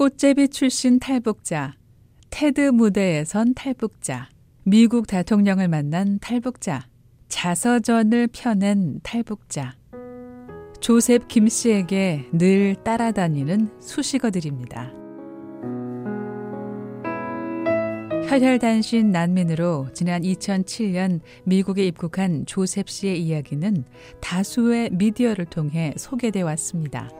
[0.00, 1.74] 꽃제비 출신 탈북자,
[2.30, 4.30] 테드 무대에 선 탈북자,
[4.62, 6.86] 미국 대통령을 만난 탈북자,
[7.28, 9.74] 자서전을 펴낸 탈북자.
[10.80, 14.90] 조셉 김 씨에게 늘 따라다니는 수식어들입니다.
[18.26, 23.84] 혈혈단신 난민으로 지난 2007년 미국에 입국한 조셉 씨의 이야기는
[24.22, 27.10] 다수의 미디어를 통해 소개돼 왔습니다.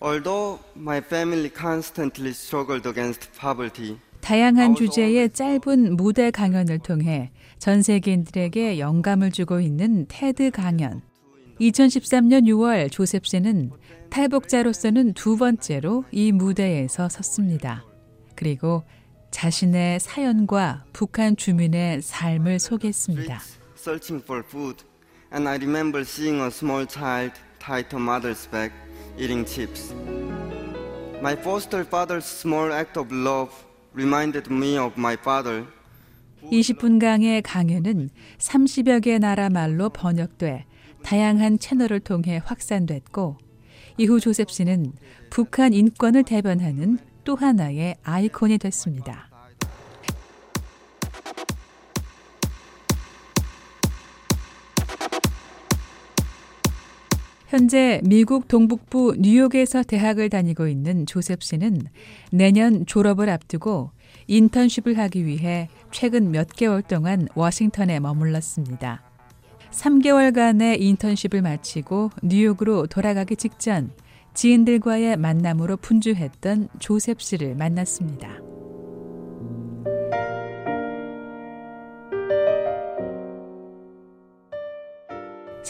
[0.00, 8.78] Although my family constantly struggled against poverty, 다양한 주제의 짧은 무대 강연을 통해 전 세계인들에게
[8.78, 11.02] 영감을 주고 있는 테드 강연.
[11.60, 13.70] 2013년 6월 조셉 씨는
[14.10, 17.84] 탈북자로서는 두 번째로 이 무대에서 섰습니다.
[18.34, 18.82] 그리고
[19.30, 23.40] 자신의 사연과 북한 주민의 삶을 소개했습니다.
[23.76, 24.84] searching for food,
[25.32, 27.32] and I remember seeing a small child
[27.66, 28.70] tied to mother's back,
[29.18, 29.92] eating chips.
[31.20, 33.50] My foster father's small act of love
[33.92, 35.66] reminded me of my father.
[36.52, 40.64] 20분 강의 강연은 30여 개 나라 말로 번역돼
[41.02, 43.38] 다양한 채널을 통해 확산됐고
[43.98, 44.92] 이후 조셉 씨는
[45.30, 49.28] 북한 인권을 대변하는 또 하나의 아이콘이 됐습니다.
[57.56, 61.84] 현재 미국 동북부 뉴욕에서 대학을 다니고 있는 조셉 씨는
[62.30, 63.92] 내년 졸업을 앞두고
[64.26, 69.02] 인턴십을 하기 위해 최근 몇 개월 동안 워싱턴에 머물렀습니다.
[69.70, 73.90] 3개월간의 인턴십을 마치고 뉴욕으로 돌아가기 직전
[74.34, 78.45] 지인들과의 만남으로 분주했던 조셉 씨를 만났습니다.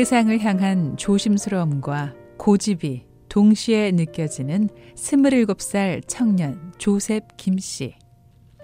[0.00, 7.92] 세상을 향한 조심스러움과 고집이 동시에 느껴지는 27살 청년 조셉 김 씨.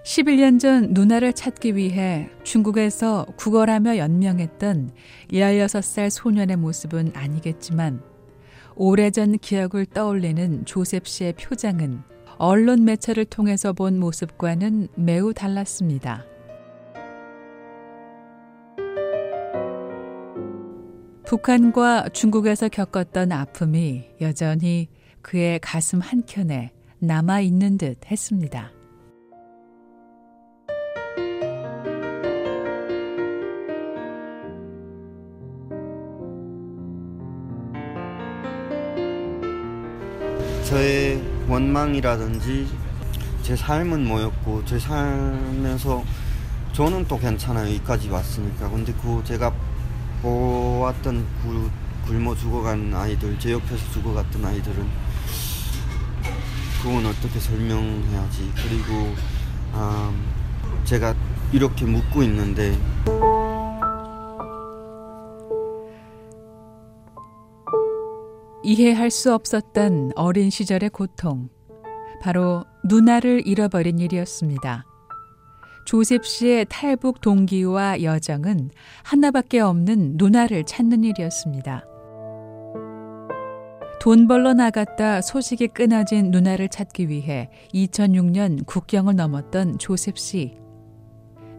[0.03, 4.89] 11년 전 누나를 찾기 위해 중국에서 구걸하며 연명했던
[5.31, 8.01] 16살 소년의 모습은 아니겠지만
[8.75, 12.01] 오래전 기억을 떠올리는 조셉 씨의 표정은
[12.39, 16.25] 언론 매체를 통해서 본 모습과는 매우 달랐습니다.
[21.27, 24.87] 북한과 중국에서 겪었던 아픔이 여전히
[25.21, 28.71] 그의 가슴 한켠에 남아 있는 듯 했습니다.
[40.63, 42.67] 저의 원망이라든지
[43.43, 46.05] 제 삶은 뭐였고 제 삶에서
[46.71, 49.53] 저는 또 괜찮아요 여기까지 왔으니까 근데 그 제가
[50.21, 51.69] 보았던 구,
[52.05, 54.87] 굶어 죽어간 아이들 제 옆에서 죽어갔던 아이들은
[56.81, 59.13] 그건 어떻게 설명해야지 그리고
[59.73, 60.13] 아,
[60.85, 61.13] 제가
[61.51, 62.77] 이렇게 묻고 있는데
[68.63, 71.47] 이해할 수 없었던 어린 시절의 고통.
[72.21, 74.85] 바로 누나를 잃어버린 일이었습니다.
[75.87, 78.71] 조셉 씨의 탈북 동기와 여정은
[79.03, 81.85] 하나밖에 없는 누나를 찾는 일이었습니다.
[84.01, 90.57] 돈 벌러 나갔다 소식이 끊어진 누나를 찾기 위해 2006년 국경을 넘었던 조셉 씨.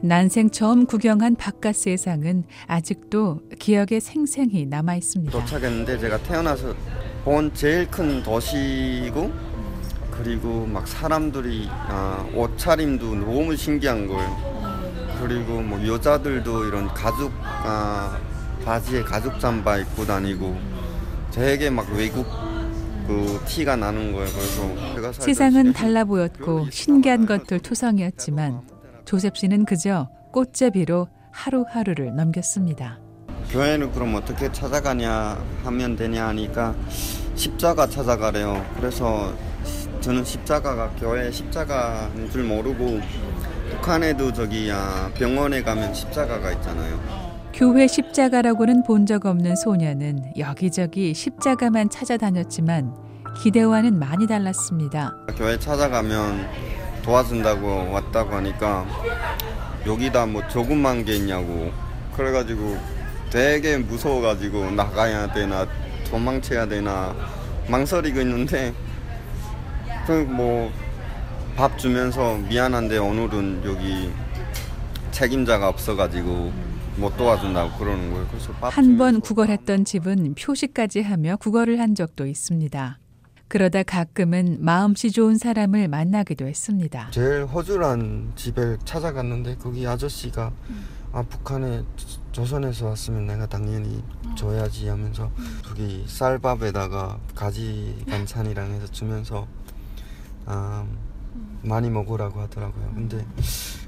[0.02, 5.32] 난생 처음 구경한 바깥 세상은 아직도 기억에 생생히 남아 있습니다.
[5.40, 6.74] 도착했는데 제가 태어나서
[7.24, 9.47] 본 제일 큰 도시고
[10.18, 14.58] 그리고 막 사람들이 아, 옷차림도 너무 신기한 거예요.
[15.22, 18.18] 그리고 뭐 여자들도 이런 가죽 아,
[18.64, 20.58] 바지에 가죽 잠바 입고 다니고
[21.32, 22.26] 되게 막 외국
[23.06, 24.28] 그 티가 나는 거예요.
[24.28, 27.60] 그래서 제가 세상은 달라 보였고 신기한 것들.
[27.60, 28.60] 투성이었지만
[29.04, 32.98] 조셉 씨는 그저 꽃제비로 하루하루를 넘겼습니다.
[33.50, 36.74] 교회는 그럼 어떻게 찾아가냐 하면 되냐 하니까
[37.34, 38.62] 십자가 찾아가래요.
[38.76, 39.32] 그래서
[40.00, 43.00] 저는 십자가가 교회 십자가인 줄 모르고
[43.70, 46.98] 북한에도 저기 아, 병원에 가면 십자가가 있잖아요.
[47.52, 52.94] 교회 십자가라고는 본 적 없는 소녀는 여기저기 십자가만 찾아다녔지만
[53.42, 55.16] 기대와는 많이 달랐습니다.
[55.36, 56.46] 교회 찾아가면
[57.02, 58.86] 도와준다고 왔다고 하니까
[59.86, 61.70] 여기다 뭐 조그만 게 있냐고
[62.16, 62.76] 그래가지고
[63.30, 65.66] 되게 무서워가지고 나가야 되나
[66.10, 67.14] 도망쳐야 되나
[67.68, 68.87] 망설이고 있는데 그
[70.12, 70.70] 뭐
[71.58, 74.12] 밥 주면서 미안한데 오늘은 여기
[75.10, 76.52] 책임자가 없어가지고
[76.98, 78.28] 못 도와준다고 그러는 거예요.
[78.28, 83.00] 그래서 밥한번 구걸했던 집은 표시까지 하며 구걸을 한 적도 있습니다.
[83.48, 87.08] 그러다 가끔은 마음씨 좋은 사람을 만나기도 했습니다.
[87.10, 90.52] 제일 허술한 집에 찾아갔는데 거기 아저씨가
[91.10, 91.82] 아 북한에
[92.30, 94.04] 조선에서 왔으면 내가 당연히
[94.36, 95.28] 줘야지 하면서
[95.66, 99.48] 거기 쌀밥에다가 가지 반찬이랑 해서 주면서
[100.48, 100.84] 아
[101.62, 102.90] 많이 먹으라고 하더라고요.
[102.94, 103.24] 근데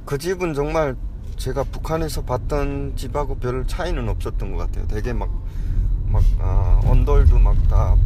[0.04, 0.94] 그 집은 정말
[1.36, 4.86] 제가 북한에서 봤던 집하고 별 차이는 없었던 것 같아요.
[4.88, 5.30] 되게 막,
[6.06, 7.96] 막, 아, 언돌도 막다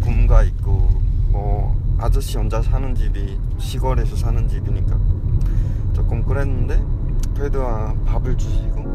[0.00, 0.88] 붐가 있고,
[1.30, 4.98] 뭐, 아저씨 혼자 사는 집이 시골에서 사는 집이니까
[5.92, 6.82] 조금 그랬는데,
[7.36, 8.90] 그래도 아, 밥을 주시고.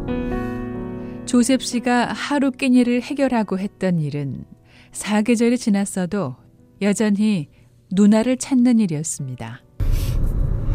[1.25, 4.43] 조셉 씨가 하루 끼니를 해결하고 했던 일은
[4.91, 6.35] 사계절이 지났어도
[6.81, 7.49] 여전히
[7.95, 9.61] 누나를 찾는 일이었습니다.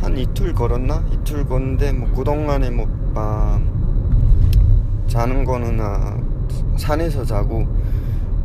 [0.01, 1.05] 한 이틀 걸었나?
[1.13, 3.61] 이틀 걷는데 뭐 그동안에 뭐 아,
[5.07, 6.19] 자는 거는 아,
[6.79, 7.67] 산에서 자고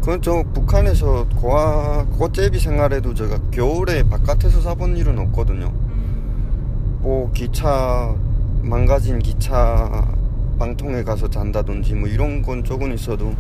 [0.02, 5.72] 그건 저 북한에서 고아 꽃제비 생활에도 제가 겨울에 바깥에서 사본 일은 없거든요.
[7.00, 8.14] 뭐 기차
[8.62, 10.06] 망가진 기차
[10.60, 13.34] 방통에 가서 잔다든지 뭐 이런 건 조금 있어도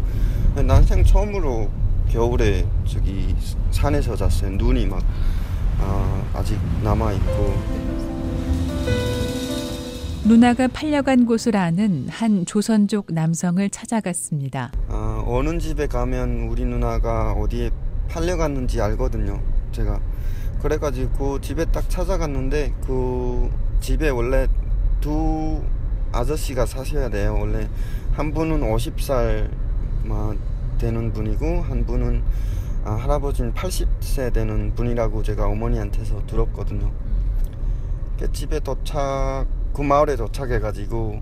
[0.56, 1.70] 난생 처음으로
[2.10, 3.36] 겨울에 저기
[3.72, 4.52] 산에서 잤어요.
[4.52, 5.04] 눈이 막
[5.80, 7.56] 아, 아직 남아 있고
[10.24, 14.72] 누나가 팔려간 곳을 아는 한 조선족 남성을 찾아갔습니다.
[14.90, 17.70] 아, 어느 집에 가면 우리 누나가 어디에
[18.10, 19.40] 팔려갔는지 알거든요.
[19.72, 20.00] 제가
[20.62, 24.48] 그래가지고 그 집에 딱 찾아갔는데 그 집에 원래
[25.00, 25.62] 두
[26.12, 27.38] 아저씨가 사셔야 돼요.
[27.40, 27.68] 원래
[28.14, 29.50] 한 분은 50살
[30.78, 32.24] 되는 분이고 한 분은
[32.84, 36.92] 아, 할아버지는 80세 되는 분이라고 제가 어머니한테서 들었거든요.
[38.32, 41.22] 집에 도착 그 마을에 도착해가지고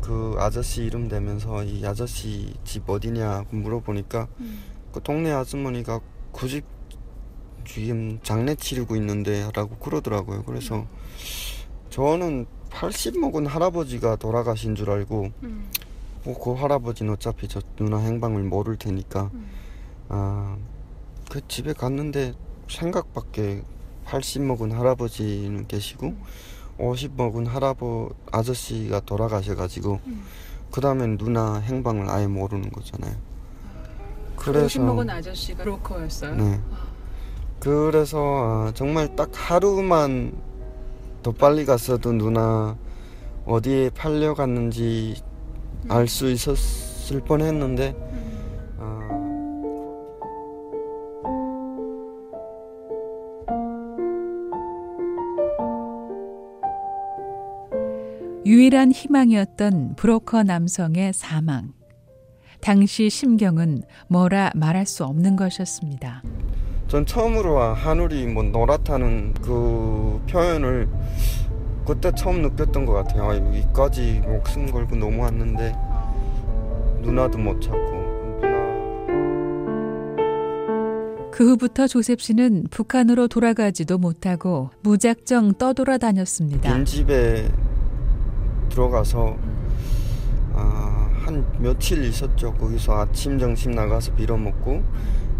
[0.00, 4.62] 그 아저씨 이름 대면서 이 아저씨 집 어디냐 물어보니까 음.
[4.92, 6.00] 그 동네 아주머니가
[6.32, 6.64] 그 집
[7.66, 10.42] 지금 장례 치르고 있는데 라고 그러더라고요.
[10.44, 10.86] 그래서 음.
[11.90, 15.70] 저는 80 먹은 할아버지가 돌아가신 줄 알고 음.
[16.24, 19.46] 뭐그 할아버지는 어차피 저 누나 행방을 모를 테니까 음.
[20.08, 22.34] 아그 집에 갔는데
[22.68, 23.62] 생각밖에
[24.04, 26.22] 80 먹은 할아버지는 계시고 음.
[26.78, 30.24] 50 먹은 할아버 아저씨가 돌아가셔가지고 음.
[30.70, 33.14] 그 다음엔 누나 행방을 아예 모르는 거잖아요.
[34.36, 36.34] 그래서 50 먹은 아저씨가 브로커였어요.
[36.34, 36.60] 네.
[36.72, 36.84] 아.
[37.60, 38.18] 그래서
[38.68, 40.36] 아, 정말 딱 하루만
[41.22, 42.76] 더 빨리 갔어도 누나
[43.46, 45.33] 어디에 팔려갔는지 음.
[45.88, 47.94] 알 수 있었을 뻔했는데
[58.46, 61.72] 유일한 희망이었던 브로커 남성의 사망.
[62.60, 66.22] 당시 심경은 뭐라 말할 수 없는 것이었습니다.
[66.88, 70.88] 전 처음으로 하늘이 뭐 노랗다는 그 표현을
[71.86, 73.30] 그때 처음 느꼈던 것 같아요.
[73.30, 75.76] 아, 여기까지 목숨 걸고 넘어왔는데
[77.02, 78.04] 누나도 못 찾고
[81.30, 86.72] 그 후부터 조셉 씨는 북한으로 돌아가지도 못하고 무작정 떠돌아다녔습니다.
[86.72, 87.50] 빈집에
[88.70, 89.36] 들어가서
[90.54, 92.54] 아, 한 며칠 있었죠.
[92.54, 94.82] 거기서 아침 점심 나가서 빌어먹고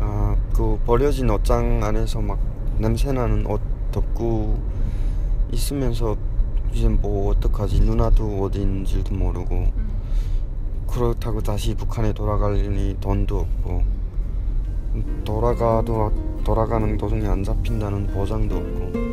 [0.01, 2.41] 아, 그 버려진 옷장 안에서 막
[2.79, 3.61] 냄새나는 옷
[3.93, 4.61] 덮고
[5.53, 6.17] 있으면서
[6.75, 9.73] 이제 뭐 어떡하지 누나도 어디 있는지도 모르고
[10.89, 13.83] 그렇다고 다시 북한에 돌아가려니 돈도 없고
[15.25, 16.13] 돌아가도
[16.45, 19.05] 돌아가는 도중에 안 잡힌다는 보장도 없고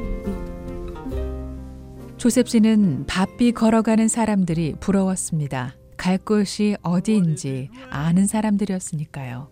[2.17, 5.75] 조셉 씨는 바삐 걸어가는 사람들이 부러웠습니다.
[5.97, 9.49] 갈 곳이 어디인지 아는 사람들이었으니까요.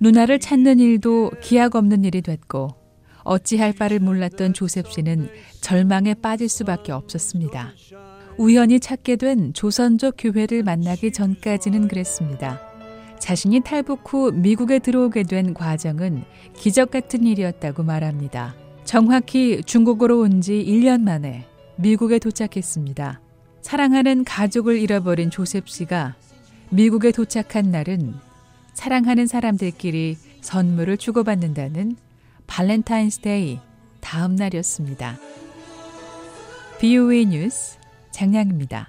[0.00, 2.79] 누나를 찾는 일도 기약 없는 일이 됐고
[3.30, 5.28] 어찌할 바를 몰랐던 조셉 씨는
[5.60, 7.74] 절망에 빠질 수밖에 없었습니다.
[8.36, 12.60] 우연히 찾게 된 조선족 교회를 만나기 전까지는 그랬습니다.
[13.20, 16.24] 자신이 탈북 후 미국에 들어오게 된 과정은
[16.56, 18.56] 기적 같은 일이었다고 말합니다.
[18.84, 21.46] 정확히 중국으로 온 지 1년 만에
[21.76, 23.20] 미국에 도착했습니다.
[23.60, 26.16] 사랑하는 가족을 잃어버린 조셉 씨가
[26.70, 28.14] 미국에 도착한 날은
[28.74, 31.96] 사랑하는 사람들끼리 선물을 주고받는다는
[32.50, 33.60] 발렌타인스데이
[34.00, 35.16] 다음 날이었습니다.
[36.80, 37.78] VOA 뉴스
[38.10, 38.88] 장량입니다.